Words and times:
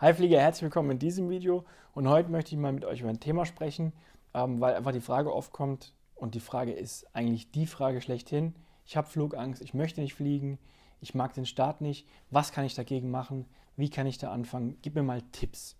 Hi 0.00 0.14
Flieger, 0.14 0.40
herzlich 0.40 0.62
willkommen 0.62 0.92
in 0.92 0.98
diesem 0.98 1.28
Video 1.28 1.66
und 1.92 2.08
heute 2.08 2.30
möchte 2.30 2.54
ich 2.54 2.58
mal 2.58 2.72
mit 2.72 2.86
euch 2.86 3.02
über 3.02 3.10
ein 3.10 3.20
Thema 3.20 3.44
sprechen, 3.44 3.92
ähm, 4.32 4.58
weil 4.58 4.74
einfach 4.74 4.92
die 4.92 5.02
Frage 5.02 5.30
oft 5.30 5.52
kommt 5.52 5.92
und 6.14 6.34
die 6.34 6.40
Frage 6.40 6.72
ist 6.72 7.06
eigentlich 7.14 7.50
die 7.50 7.66
Frage 7.66 8.00
schlechthin. 8.00 8.54
Ich 8.86 8.96
habe 8.96 9.06
Flugangst, 9.06 9.60
ich 9.60 9.74
möchte 9.74 10.00
nicht 10.00 10.14
fliegen, 10.14 10.58
ich 11.02 11.14
mag 11.14 11.34
den 11.34 11.44
Start 11.44 11.82
nicht. 11.82 12.08
Was 12.30 12.50
kann 12.50 12.64
ich 12.64 12.74
dagegen 12.74 13.10
machen? 13.10 13.44
Wie 13.76 13.90
kann 13.90 14.06
ich 14.06 14.16
da 14.16 14.32
anfangen? 14.32 14.78
Gib 14.80 14.94
mir 14.94 15.02
mal 15.02 15.20
Tipps. 15.32 15.76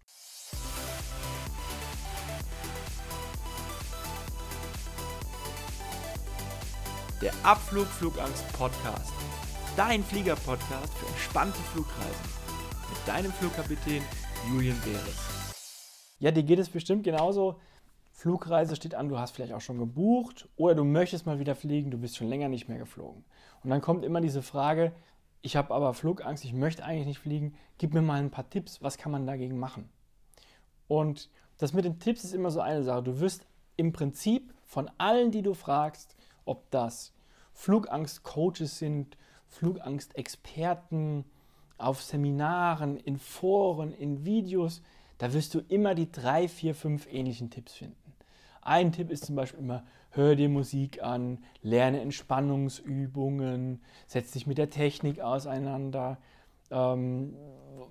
Der 7.22 7.32
Abflug 7.42 7.86
Flugangst 7.86 8.52
Podcast. 8.52 9.14
Dein 9.78 10.04
Flieger-Podcast 10.04 10.92
für 10.92 11.06
entspannte 11.06 11.58
Flugreisen 11.72 12.49
mit 12.90 13.08
deinem 13.08 13.32
Flugkapitän 13.32 14.02
Julian 14.50 14.76
Beres. 14.80 15.54
Ja, 16.18 16.32
dir 16.32 16.42
geht 16.42 16.58
es 16.58 16.68
bestimmt 16.68 17.04
genauso. 17.04 17.60
Flugreise 18.10 18.76
steht 18.76 18.94
an, 18.94 19.08
du 19.08 19.18
hast 19.18 19.30
vielleicht 19.30 19.52
auch 19.52 19.60
schon 19.60 19.78
gebucht 19.78 20.48
oder 20.56 20.74
du 20.74 20.84
möchtest 20.84 21.24
mal 21.24 21.38
wieder 21.38 21.54
fliegen, 21.54 21.90
du 21.90 21.98
bist 21.98 22.16
schon 22.16 22.28
länger 22.28 22.48
nicht 22.48 22.68
mehr 22.68 22.78
geflogen. 22.78 23.24
Und 23.62 23.70
dann 23.70 23.80
kommt 23.80 24.04
immer 24.04 24.20
diese 24.20 24.42
Frage, 24.42 24.92
ich 25.40 25.56
habe 25.56 25.72
aber 25.72 25.94
Flugangst, 25.94 26.44
ich 26.44 26.52
möchte 26.52 26.84
eigentlich 26.84 27.06
nicht 27.06 27.20
fliegen, 27.20 27.54
gib 27.78 27.94
mir 27.94 28.02
mal 28.02 28.18
ein 28.18 28.30
paar 28.30 28.50
Tipps, 28.50 28.82
was 28.82 28.98
kann 28.98 29.12
man 29.12 29.26
dagegen 29.26 29.58
machen? 29.58 29.88
Und 30.88 31.30
das 31.56 31.72
mit 31.72 31.84
den 31.84 31.98
Tipps 31.98 32.24
ist 32.24 32.34
immer 32.34 32.50
so 32.50 32.60
eine 32.60 32.82
Sache. 32.82 33.02
Du 33.02 33.20
wirst 33.20 33.46
im 33.76 33.92
Prinzip 33.92 34.52
von 34.66 34.90
allen, 34.98 35.30
die 35.30 35.42
du 35.42 35.54
fragst, 35.54 36.16
ob 36.44 36.70
das 36.70 37.14
Flugangst-Coaches 37.54 38.78
sind, 38.78 39.16
Flugangst-Experten, 39.48 41.24
auf 41.80 42.02
Seminaren, 42.02 42.96
in 42.96 43.18
Foren, 43.18 43.92
in 43.92 44.24
Videos, 44.24 44.82
da 45.18 45.32
wirst 45.32 45.54
du 45.54 45.60
immer 45.68 45.94
die 45.94 46.10
drei, 46.10 46.48
vier, 46.48 46.74
fünf 46.74 47.06
ähnlichen 47.12 47.50
Tipps 47.50 47.74
finden. 47.74 47.96
Ein 48.62 48.92
Tipp 48.92 49.10
ist 49.10 49.26
zum 49.26 49.36
Beispiel 49.36 49.60
immer, 49.60 49.84
hör 50.10 50.36
dir 50.36 50.48
Musik 50.48 51.02
an, 51.02 51.38
lerne 51.62 52.00
Entspannungsübungen, 52.00 53.80
setz 54.06 54.32
dich 54.32 54.46
mit 54.46 54.58
der 54.58 54.70
Technik 54.70 55.20
auseinander. 55.20 56.18
Ähm, 56.70 57.34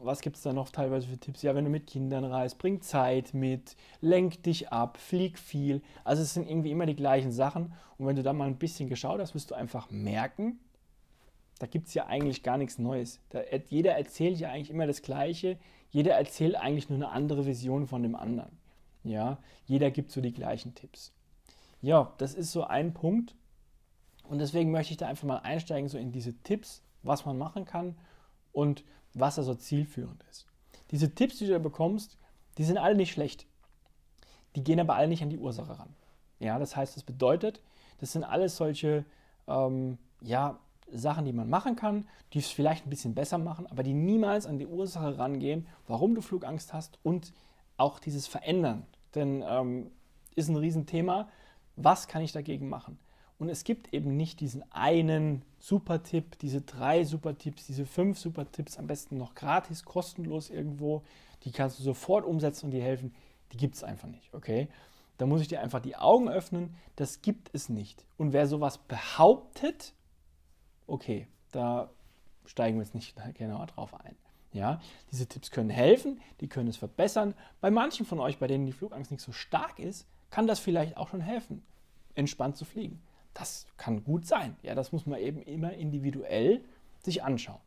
was 0.01 0.21
gibt 0.21 0.37
es 0.37 0.43
da 0.43 0.53
noch 0.53 0.69
teilweise 0.69 1.07
für 1.07 1.17
Tipps? 1.17 1.41
Ja, 1.41 1.55
wenn 1.55 1.65
du 1.65 1.71
mit 1.71 1.87
Kindern 1.87 2.23
reist, 2.23 2.57
bring 2.57 2.81
Zeit 2.81 3.33
mit, 3.33 3.75
lenk 4.01 4.43
dich 4.43 4.71
ab, 4.71 4.97
flieg 4.97 5.37
viel. 5.37 5.81
Also 6.03 6.21
es 6.21 6.33
sind 6.33 6.49
irgendwie 6.49 6.71
immer 6.71 6.85
die 6.85 6.95
gleichen 6.95 7.31
Sachen. 7.31 7.73
Und 7.97 8.07
wenn 8.07 8.15
du 8.15 8.23
da 8.23 8.33
mal 8.33 8.47
ein 8.47 8.57
bisschen 8.57 8.89
geschaut 8.89 9.19
hast, 9.19 9.35
wirst 9.35 9.51
du 9.51 9.55
einfach 9.55 9.89
merken, 9.89 10.59
da 11.59 11.67
gibt 11.67 11.89
es 11.89 11.93
ja 11.93 12.07
eigentlich 12.07 12.41
gar 12.41 12.57
nichts 12.57 12.79
Neues. 12.79 13.19
Da, 13.29 13.41
jeder 13.67 13.93
erzählt 13.95 14.39
ja 14.39 14.49
eigentlich 14.49 14.69
immer 14.69 14.87
das 14.87 15.01
Gleiche. 15.01 15.59
Jeder 15.91 16.15
erzählt 16.15 16.55
eigentlich 16.55 16.89
nur 16.89 16.97
eine 16.97 17.09
andere 17.09 17.45
Vision 17.45 17.85
von 17.87 18.01
dem 18.01 18.15
anderen. 18.15 18.57
Ja, 19.03 19.37
jeder 19.65 19.91
gibt 19.91 20.11
so 20.11 20.21
die 20.21 20.33
gleichen 20.33 20.73
Tipps. 20.73 21.13
Ja, 21.81 22.13
das 22.17 22.33
ist 22.33 22.51
so 22.51 22.63
ein 22.63 22.93
Punkt. 22.93 23.35
Und 24.23 24.39
deswegen 24.39 24.71
möchte 24.71 24.91
ich 24.91 24.97
da 24.97 25.07
einfach 25.07 25.27
mal 25.27 25.37
einsteigen, 25.37 25.89
so 25.89 25.97
in 25.97 26.11
diese 26.11 26.33
Tipps, 26.43 26.81
was 27.03 27.25
man 27.25 27.37
machen 27.37 27.65
kann 27.65 27.97
und 28.51 28.83
was 29.13 29.35
da 29.35 29.43
so 29.43 29.55
zielführend 29.55 30.23
ist. 30.29 30.45
Diese 30.91 31.13
Tipps, 31.13 31.37
die 31.37 31.45
du 31.45 31.53
da 31.53 31.59
bekommst, 31.59 32.17
die 32.57 32.63
sind 32.63 32.77
alle 32.77 32.95
nicht 32.95 33.11
schlecht. 33.11 33.47
Die 34.55 34.63
gehen 34.63 34.79
aber 34.79 34.95
alle 34.95 35.07
nicht 35.07 35.23
an 35.23 35.29
die 35.29 35.37
Ursache 35.37 35.77
ran. 35.77 35.95
Ja, 36.39 36.57
das 36.59 36.75
heißt, 36.75 36.95
das 36.95 37.03
bedeutet, 37.03 37.61
das 37.99 38.13
sind 38.13 38.23
alles 38.23 38.55
solche, 38.55 39.05
ähm, 39.47 39.97
ja, 40.21 40.59
Sachen, 40.93 41.25
die 41.25 41.33
man 41.33 41.49
machen 41.49 41.75
kann, 41.75 42.07
die 42.33 42.39
es 42.39 42.47
vielleicht 42.47 42.85
ein 42.85 42.89
bisschen 42.89 43.15
besser 43.15 43.37
machen, 43.37 43.67
aber 43.67 43.83
die 43.83 43.93
niemals 43.93 44.45
an 44.45 44.57
die 44.57 44.67
Ursache 44.67 45.17
rangehen, 45.17 45.67
warum 45.87 46.15
du 46.15 46.21
Flugangst 46.21 46.73
hast 46.73 46.99
und 47.03 47.33
auch 47.77 47.99
dieses 47.99 48.27
Verändern. 48.27 48.85
Denn 49.15 49.43
ähm, 49.47 49.91
ist 50.35 50.49
ein 50.49 50.55
Riesenthema. 50.55 51.29
Was 51.75 52.07
kann 52.07 52.21
ich 52.21 52.31
dagegen 52.31 52.69
machen? 52.69 52.99
Und 53.37 53.47
es 53.49 53.63
gibt 53.63 53.93
eben 53.93 54.17
nicht 54.17 54.41
diesen 54.41 54.69
einen 54.71 55.43
Super-Tipp, 55.59 56.37
diese 56.39 56.61
drei 56.61 57.05
Super-Tipps, 57.05 57.67
diese 57.67 57.85
fünf 57.85 58.19
Super-Tipps, 58.19 58.77
am 58.77 58.87
besten 58.87 59.17
noch 59.17 59.33
gratis, 59.33 59.85
kostenlos 59.85 60.49
irgendwo. 60.49 61.03
Die 61.43 61.51
kannst 61.51 61.79
du 61.79 61.83
sofort 61.83 62.25
umsetzen 62.25 62.65
und 62.65 62.71
dir 62.71 62.83
helfen. 62.83 63.13
Die 63.53 63.57
gibt 63.57 63.75
es 63.75 63.83
einfach 63.83 64.09
nicht, 64.09 64.33
okay? 64.33 64.67
Da 65.17 65.25
muss 65.25 65.41
ich 65.41 65.47
dir 65.47 65.61
einfach 65.61 65.79
die 65.79 65.95
Augen 65.95 66.29
öffnen. 66.29 66.75
Das 66.97 67.21
gibt 67.21 67.49
es 67.53 67.69
nicht. 67.69 68.05
Und 68.17 68.33
wer 68.33 68.45
sowas 68.45 68.77
behauptet, 68.77 69.93
okay, 70.89 71.27
da 71.51 71.89
steigen 72.45 72.77
wir 72.77 72.83
jetzt 72.83 72.95
nicht 72.95 73.15
genauer 73.35 73.67
drauf 73.67 73.93
ein. 73.93 74.15
Ja, 74.51 74.81
diese 75.11 75.27
Tipps 75.27 75.51
können 75.51 75.69
helfen, 75.69 76.19
die 76.41 76.47
können 76.47 76.69
es 76.69 76.77
verbessern. 76.77 77.35
Bei 77.61 77.69
manchen 77.69 78.05
von 78.05 78.19
euch, 78.19 78.39
bei 78.39 78.47
denen 78.47 78.65
die 78.65 78.71
Flugangst 78.71 79.11
nicht 79.11 79.21
so 79.21 79.31
stark 79.31 79.77
ist, 79.77 80.07
kann 80.31 80.47
das 80.47 80.59
vielleicht 80.59 80.97
auch 80.97 81.09
schon 81.09 81.21
helfen, 81.21 81.63
entspannt 82.15 82.57
zu 82.57 82.65
fliegen. 82.65 82.99
Das 83.35 83.67
kann 83.77 84.03
gut 84.03 84.25
sein. 84.25 84.55
Ja, 84.63 84.73
das 84.73 84.91
muss 84.91 85.05
man 85.05 85.19
eben 85.19 85.41
immer 85.43 85.73
individuell 85.73 86.63
sich 87.03 87.23
anschauen. 87.23 87.59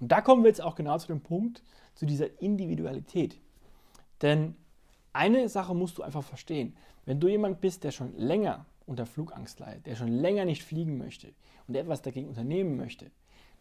Und 0.00 0.10
da 0.12 0.22
kommen 0.22 0.42
wir 0.42 0.48
jetzt 0.48 0.62
auch 0.62 0.74
genau 0.74 0.98
zu 0.98 1.08
dem 1.08 1.20
Punkt, 1.20 1.62
zu 1.94 2.06
dieser 2.06 2.40
Individualität. 2.40 3.38
Denn 4.22 4.56
eine 5.12 5.48
Sache 5.48 5.74
musst 5.74 5.98
du 5.98 6.02
einfach 6.02 6.24
verstehen. 6.24 6.76
Wenn 7.04 7.20
du 7.20 7.28
jemand 7.28 7.60
bist, 7.60 7.84
der 7.84 7.90
schon 7.90 8.16
länger 8.16 8.64
unter 8.90 9.06
Flugangst 9.06 9.60
leidet, 9.60 9.86
der 9.86 9.94
schon 9.94 10.08
länger 10.08 10.44
nicht 10.44 10.64
fliegen 10.64 10.98
möchte 10.98 11.32
und 11.68 11.76
etwas 11.76 12.02
dagegen 12.02 12.28
unternehmen 12.28 12.76
möchte, 12.76 13.10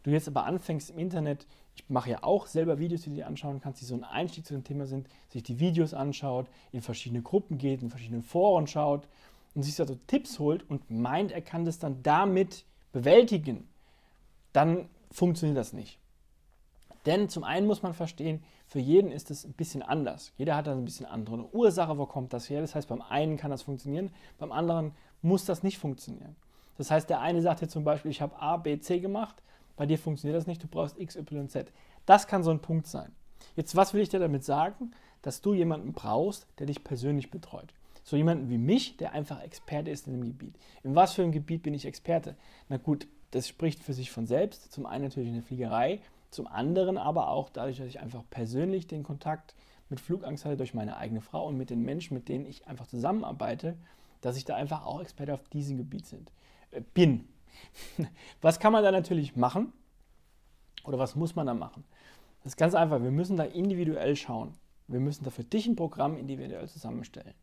du 0.03 0.09
jetzt 0.09 0.27
aber 0.27 0.45
anfängst 0.45 0.89
im 0.89 0.97
Internet, 0.97 1.45
ich 1.75 1.87
mache 1.87 2.09
ja 2.09 2.23
auch 2.23 2.47
selber 2.47 2.79
Videos, 2.79 3.03
die 3.03 3.09
du 3.11 3.15
dir 3.17 3.27
anschauen 3.27 3.61
kannst, 3.61 3.79
die 3.79 3.85
so 3.85 3.95
ein 3.95 4.03
Einstieg 4.03 4.45
zu 4.45 4.53
dem 4.53 4.63
Thema 4.63 4.87
sind, 4.87 5.07
sich 5.29 5.43
die 5.43 5.59
Videos 5.59 5.93
anschaut, 5.93 6.47
in 6.71 6.81
verschiedene 6.81 7.21
Gruppen 7.21 7.57
geht, 7.57 7.81
in 7.81 7.89
verschiedenen 7.89 8.23
Foren 8.23 8.67
schaut 8.67 9.07
und 9.53 9.63
sich 9.63 9.79
also 9.79 9.97
Tipps 10.07 10.39
holt 10.39 10.67
und 10.69 10.89
meint, 10.89 11.31
er 11.31 11.41
kann 11.41 11.63
das 11.63 11.77
dann 11.77 12.01
damit 12.01 12.65
bewältigen, 12.91 13.69
dann 14.51 14.89
funktioniert 15.11 15.57
das 15.57 15.73
nicht. 15.73 15.99
Denn 17.05 17.29
zum 17.29 17.43
einen 17.43 17.67
muss 17.67 17.81
man 17.81 17.93
verstehen, 17.93 18.43
für 18.67 18.79
jeden 18.79 19.11
ist 19.11 19.31
es 19.31 19.45
ein 19.45 19.53
bisschen 19.53 19.81
anders. 19.81 20.31
Jeder 20.37 20.55
hat 20.55 20.67
da 20.67 20.73
ein 20.73 20.85
bisschen 20.85 21.05
andere 21.05 21.51
Ursache, 21.55 21.97
wo 21.97 22.05
kommt 22.05 22.33
das 22.33 22.49
her. 22.49 22.61
Das 22.61 22.75
heißt, 22.75 22.87
beim 22.87 23.01
einen 23.01 23.37
kann 23.37 23.49
das 23.49 23.63
funktionieren, 23.63 24.11
beim 24.37 24.51
anderen 24.51 24.91
muss 25.21 25.45
das 25.45 25.63
nicht 25.63 25.77
funktionieren. 25.77 26.35
Das 26.77 26.91
heißt, 26.91 27.09
der 27.09 27.19
eine 27.19 27.41
sagt 27.41 27.61
jetzt 27.61 27.73
zum 27.73 27.83
Beispiel, 27.83 28.11
ich 28.11 28.21
habe 28.21 28.39
A, 28.41 28.57
B, 28.57 28.79
C 28.79 28.99
gemacht, 28.99 29.35
bei 29.75 29.85
dir 29.85 29.97
funktioniert 29.97 30.37
das 30.37 30.47
nicht, 30.47 30.63
du 30.63 30.67
brauchst 30.67 30.99
X, 30.99 31.15
Y, 31.15 31.49
Z. 31.49 31.71
Das 32.05 32.27
kann 32.27 32.43
so 32.43 32.51
ein 32.51 32.61
Punkt 32.61 32.87
sein. 32.87 33.11
Jetzt, 33.55 33.75
was 33.75 33.93
will 33.93 34.01
ich 34.01 34.09
dir 34.09 34.19
damit 34.19 34.43
sagen? 34.43 34.91
Dass 35.21 35.41
du 35.41 35.53
jemanden 35.53 35.93
brauchst, 35.93 36.47
der 36.59 36.67
dich 36.67 36.83
persönlich 36.83 37.31
betreut. 37.31 37.73
So 38.03 38.15
jemanden 38.15 38.49
wie 38.49 38.57
mich, 38.57 38.97
der 38.97 39.11
einfach 39.11 39.41
Experte 39.41 39.91
ist 39.91 40.07
in 40.07 40.13
dem 40.13 40.23
Gebiet. 40.23 40.55
In 40.83 40.95
was 40.95 41.13
für 41.13 41.23
einem 41.23 41.31
Gebiet 41.31 41.63
bin 41.63 41.73
ich 41.73 41.85
Experte? 41.85 42.35
Na 42.67 42.77
gut, 42.77 43.07
das 43.31 43.47
spricht 43.47 43.83
für 43.83 43.93
sich 43.93 44.11
von 44.11 44.25
selbst. 44.25 44.71
Zum 44.71 44.85
einen 44.85 45.03
natürlich 45.03 45.29
in 45.29 45.35
der 45.35 45.43
Fliegerei, 45.43 46.01
zum 46.31 46.47
anderen 46.47 46.97
aber 46.97 47.29
auch 47.29 47.49
dadurch, 47.49 47.77
dass 47.77 47.87
ich 47.87 47.99
einfach 47.99 48.23
persönlich 48.29 48.87
den 48.87 49.03
Kontakt 49.03 49.53
mit 49.89 49.99
Flugangst 49.99 50.45
hatte 50.45 50.57
durch 50.57 50.73
meine 50.73 50.97
eigene 50.97 51.21
Frau 51.21 51.47
und 51.47 51.57
mit 51.57 51.69
den 51.69 51.83
Menschen, 51.83 52.13
mit 52.13 52.29
denen 52.29 52.45
ich 52.45 52.67
einfach 52.67 52.87
zusammenarbeite, 52.87 53.75
dass 54.21 54.37
ich 54.37 54.45
da 54.45 54.55
einfach 54.55 54.85
auch 54.85 55.01
Experte 55.01 55.33
auf 55.33 55.47
diesem 55.49 55.77
Gebiet 55.77 56.05
sind, 56.05 56.31
äh, 56.71 56.81
bin. 56.81 57.27
Was 58.41 58.59
kann 58.59 58.73
man 58.73 58.83
da 58.83 58.91
natürlich 58.91 59.35
machen? 59.35 59.73
Oder 60.85 60.97
was 60.97 61.15
muss 61.15 61.35
man 61.35 61.45
da 61.45 61.53
machen? 61.53 61.83
Das 62.43 62.53
ist 62.53 62.57
ganz 62.57 62.73
einfach. 62.73 63.01
Wir 63.03 63.11
müssen 63.11 63.35
da 63.35 63.43
individuell 63.43 64.15
schauen. 64.15 64.53
Wir 64.87 64.99
müssen 64.99 65.25
da 65.25 65.29
für 65.29 65.43
dich 65.43 65.67
ein 65.67 65.75
Programm 65.75 66.17
individuell 66.17 66.67
zusammenstellen. 66.69 67.33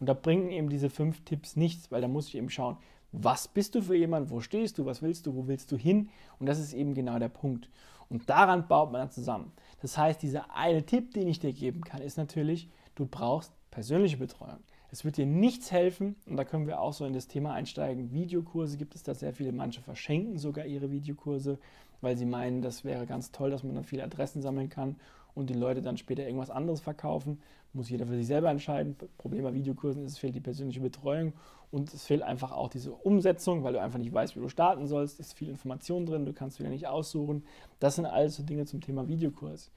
Und 0.00 0.08
da 0.08 0.14
bringen 0.14 0.50
eben 0.50 0.68
diese 0.68 0.90
fünf 0.90 1.24
Tipps 1.24 1.56
nichts, 1.56 1.92
weil 1.92 2.00
da 2.00 2.08
muss 2.08 2.28
ich 2.28 2.36
eben 2.36 2.50
schauen, 2.50 2.78
was 3.12 3.48
bist 3.48 3.74
du 3.74 3.82
für 3.82 3.96
jemand, 3.96 4.30
wo 4.30 4.40
stehst 4.40 4.78
du, 4.78 4.84
was 4.84 5.02
willst 5.02 5.26
du, 5.26 5.34
wo 5.34 5.46
willst 5.46 5.70
du 5.72 5.76
hin? 5.76 6.10
Und 6.38 6.46
das 6.46 6.58
ist 6.58 6.72
eben 6.72 6.94
genau 6.94 7.18
der 7.18 7.28
Punkt. 7.28 7.70
Und 8.08 8.28
daran 8.28 8.68
baut 8.68 8.92
man 8.92 9.02
dann 9.02 9.10
zusammen. 9.10 9.52
Das 9.80 9.96
heißt, 9.96 10.22
dieser 10.22 10.54
eine 10.54 10.84
Tipp, 10.84 11.14
den 11.14 11.28
ich 11.28 11.40
dir 11.40 11.52
geben 11.52 11.82
kann, 11.82 12.02
ist 12.02 12.18
natürlich, 12.18 12.68
du 12.94 13.06
brauchst 13.06 13.52
persönliche 13.70 14.16
Betreuung. 14.16 14.58
Es 14.90 15.04
wird 15.04 15.16
dir 15.16 15.26
nichts 15.26 15.72
helfen, 15.72 16.16
und 16.26 16.36
da 16.36 16.44
können 16.44 16.66
wir 16.66 16.80
auch 16.80 16.92
so 16.92 17.04
in 17.04 17.12
das 17.12 17.26
Thema 17.26 17.52
einsteigen. 17.52 18.12
Videokurse 18.12 18.76
gibt 18.76 18.94
es 18.94 19.02
da 19.02 19.14
sehr 19.14 19.32
viele, 19.32 19.52
manche 19.52 19.80
verschenken 19.80 20.38
sogar 20.38 20.66
ihre 20.66 20.90
Videokurse, 20.90 21.58
weil 22.00 22.16
sie 22.16 22.26
meinen, 22.26 22.62
das 22.62 22.84
wäre 22.84 23.06
ganz 23.06 23.32
toll, 23.32 23.50
dass 23.50 23.64
man 23.64 23.74
dann 23.74 23.84
viele 23.84 24.04
Adressen 24.04 24.42
sammeln 24.42 24.68
kann 24.68 24.96
und 25.34 25.50
die 25.50 25.54
Leute 25.54 25.82
dann 25.82 25.96
später 25.96 26.24
irgendwas 26.24 26.50
anderes 26.50 26.80
verkaufen. 26.80 27.40
Muss 27.72 27.90
jeder 27.90 28.06
für 28.06 28.16
sich 28.16 28.26
selber 28.26 28.48
entscheiden. 28.48 28.96
Problem 29.18 29.42
bei 29.42 29.52
Videokursen 29.52 30.04
ist, 30.04 30.12
es 30.12 30.18
fehlt 30.18 30.34
die 30.34 30.40
persönliche 30.40 30.80
Betreuung 30.80 31.34
und 31.70 31.92
es 31.92 32.06
fehlt 32.06 32.22
einfach 32.22 32.52
auch 32.52 32.68
diese 32.68 32.92
Umsetzung, 32.92 33.64
weil 33.64 33.74
du 33.74 33.80
einfach 33.80 33.98
nicht 33.98 34.14
weißt, 34.14 34.34
wie 34.34 34.40
du 34.40 34.48
starten 34.48 34.86
sollst. 34.86 35.20
Ist 35.20 35.34
viel 35.34 35.50
Information 35.50 36.06
drin, 36.06 36.24
du 36.24 36.32
kannst 36.32 36.58
wieder 36.58 36.70
nicht 36.70 36.86
aussuchen. 36.86 37.44
Das 37.80 37.96
sind 37.96 38.06
alles 38.06 38.36
so 38.36 38.42
Dinge 38.42 38.64
zum 38.64 38.80
Thema 38.80 39.08
Videokurs. 39.08 39.70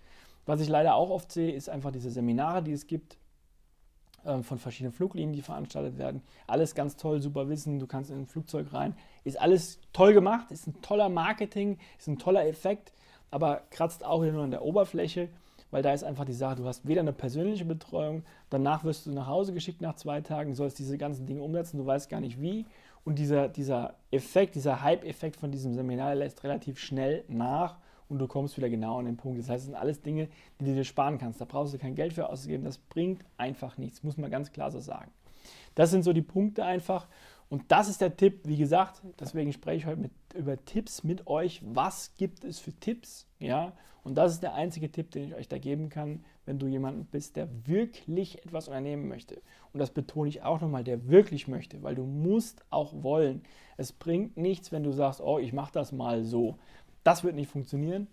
Was 0.46 0.62
ich 0.62 0.70
leider 0.70 0.96
auch 0.96 1.10
oft 1.10 1.32
sehe, 1.32 1.52
ist 1.52 1.70
einfach 1.70 1.92
diese 1.92 2.10
Seminare, 2.10 2.64
die 2.64 2.72
es 2.72 2.88
gibt 2.88 3.18
von 4.24 4.58
verschiedenen 4.58 4.94
Fluglinien, 4.94 5.34
die 5.34 5.42
veranstaltet 5.42 5.98
werden. 5.98 6.22
Alles 6.48 6.76
ganz 6.76 6.96
toll, 6.96 7.22
super 7.22 7.50
Wissen, 7.50 7.80
du 7.80 7.88
kannst 7.88 8.12
in 8.12 8.18
ein 8.18 8.28
Flugzeug 8.28 8.74
rein. 8.74 8.96
Ist 9.24 9.40
alles 9.40 9.80
toll 9.94 10.14
gemacht, 10.14 10.52
ist 10.52 10.68
ein 10.68 10.82
toller 10.82 11.10
Marketing, 11.10 11.78
ist 11.98 12.08
ein 12.08 12.20
toller 12.20 12.48
Effekt, 12.48 12.94
aber 13.32 13.62
kratzt 13.70 14.04
auch 14.04 14.24
nur 14.24 14.44
an 14.44 14.52
der 14.52 14.64
Oberfläche 14.64 15.30
weil 15.72 15.84
da 15.84 15.94
ist 15.94 16.04
einfach 16.04 16.26
die 16.26 16.34
Sache, 16.34 16.56
du 16.56 16.66
hast 16.66 16.88
weder 16.88 17.02
eine 17.02 17.14
persönliche 17.14 17.66
Betreuung, 17.66 18.24
danach 18.50 18.84
wirst 18.84 19.06
du 19.06 19.12
nach 19.12 19.28
Hause 19.28 19.54
geschickt 19.54 19.82
nach 19.82 19.96
zwei 19.96 20.22
Tagen, 20.22 20.56
sollst 20.56 20.80
diese 20.80 20.98
ganzen 20.98 21.26
Dinge 21.26 21.42
umsetzen, 21.42 21.78
du 21.78 21.86
weißt 21.86 22.10
gar 22.10 22.22
nicht 22.22 22.42
wie. 22.42 22.66
Und 23.06 23.18
dieser, 23.18 23.48
dieser 23.48 23.96
Effekt, 24.12 24.56
dieser 24.56 24.82
Hype-Effekt 24.82 25.38
von 25.38 25.52
diesem 25.52 25.74
Seminar 25.74 26.16
lässt 26.16 26.44
relativ 26.44 26.80
schnell 26.80 27.24
nach 27.28 27.78
und 28.10 28.20
du 28.20 28.28
kommst 28.28 28.58
wieder 28.58 28.70
genau 28.70 29.00
an 29.00 29.06
den 29.06 29.18
Punkt. 29.18 29.40
Das 29.40 29.50
heißt, 29.50 29.62
es 29.62 29.66
sind 29.68 29.76
alles 29.76 30.02
Dinge, 30.02 30.28
die 30.60 30.66
du 30.66 30.74
dir 30.74 30.84
sparen 30.84 31.18
kannst. 31.18 31.40
Da 31.40 31.46
brauchst 31.46 31.74
du 31.74 31.78
kein 31.78 31.96
Geld 31.96 32.14
für 32.14 32.28
auszugeben. 32.28 32.66
Das 32.66 32.78
bringt 32.78 33.24
einfach 33.38 33.78
nichts, 33.78 34.04
muss 34.04 34.18
man 34.18 34.30
ganz 34.32 34.52
klar 34.52 34.72
so 34.72 34.80
sagen. 34.80 35.12
Das 35.76 35.92
sind 35.92 36.04
so 36.04 36.12
die 36.12 36.22
Punkte 36.22 36.66
einfach. 36.66 37.08
Und 37.50 37.72
das 37.72 37.90
ist 37.90 38.02
der 38.02 38.16
Tipp, 38.16 38.42
wie 38.44 38.58
gesagt, 38.58 39.02
deswegen 39.20 39.54
spreche 39.54 39.78
ich 39.78 39.86
heute 39.86 40.02
mit, 40.02 40.12
über 40.36 40.64
Tipps 40.66 41.04
mit 41.04 41.26
euch. 41.28 41.62
Was 41.66 42.16
gibt 42.16 42.44
es 42.44 42.60
für 42.60 42.74
Tipps? 42.74 43.28
Ja, 43.40 43.74
und 44.04 44.16
das 44.16 44.34
ist 44.34 44.44
der 44.44 44.54
einzige 44.54 44.92
Tipp, 44.92 45.12
den 45.12 45.24
ich 45.24 45.36
euch 45.36 45.48
da 45.48 45.58
geben 45.58 45.90
kann, 45.90 46.24
wenn 46.46 46.60
du 46.60 46.68
jemand 46.68 47.12
bist, 47.12 47.36
der 47.36 47.48
wirklich 47.68 48.44
etwas 48.46 48.68
unternehmen 48.68 49.08
möchte. 49.08 49.42
Und 49.74 49.80
das 49.80 49.92
betone 49.92 50.30
ich 50.30 50.42
auch 50.42 50.62
nochmal, 50.62 50.84
der 50.84 51.10
wirklich 51.10 51.48
möchte, 51.48 51.84
weil 51.84 51.96
du 51.96 52.04
musst 52.04 52.64
auch 52.70 53.04
wollen. 53.04 53.44
Es 53.78 53.92
bringt 53.92 54.38
nichts, 54.38 54.72
wenn 54.72 54.84
du 54.84 54.92
sagst, 54.92 55.22
oh, 55.22 55.40
ich 55.40 55.54
mache 55.54 55.74
das 55.74 55.92
mal 55.92 56.24
so. 56.24 56.58
Das 57.04 57.24
wird 57.24 57.36
nicht 57.36 57.50
funktionieren. 57.50 58.08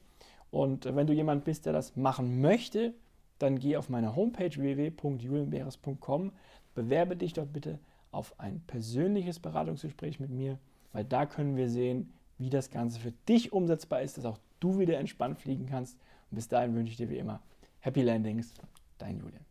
Und 0.51 0.85
wenn 0.85 1.07
du 1.07 1.13
jemand 1.13 1.45
bist, 1.45 1.67
der 1.67 1.73
das 1.73 1.97
machen 1.97 2.41
möchte, 2.41 2.95
dann 3.39 3.59
geh 3.59 3.77
auf 3.77 3.89
meine 3.89 4.17
Homepage 4.17 4.51
www.julienbeeres.com, 4.51 6.33
bewerbe 6.75 7.17
dich 7.17 7.33
dort 7.33 7.53
bitte 7.53 7.79
auf 8.11 8.39
ein 8.39 8.61
persönliches 8.67 9.39
Beratungsgespräch 9.39 10.21
mit 10.21 10.31
mir, 10.31 10.59
weil 10.93 11.05
da 11.05 11.27
können 11.27 11.57
wir 11.57 11.69
sehen, 11.69 12.13
wie 12.39 12.51
das 12.51 12.71
Ganze 12.71 13.01
für 13.01 13.13
dich 13.29 13.53
umsetzbar 13.53 14.03
ist, 14.03 14.17
dass 14.17 14.25
auch 14.25 14.39
du 14.61 14.79
wieder 14.79 14.99
entspannt 14.99 15.39
fliegen 15.39 15.67
kannst. 15.67 15.99
Und 16.31 16.37
bis 16.37 16.49
dahin 16.49 16.75
wünsche 16.75 16.93
ich 16.93 16.97
dir 16.97 17.11
wie 17.11 17.19
immer 17.19 17.41
Happy 17.81 18.03
Landings, 18.03 18.55
dein 18.99 19.19
Julian. 19.19 19.46